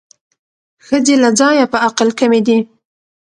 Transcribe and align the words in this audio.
ښځې 0.85 1.15
له 1.23 1.29
ځایه 1.39 1.65
په 1.73 1.77
عقل 1.87 2.09
کمې 2.19 2.41
دي 2.47 2.57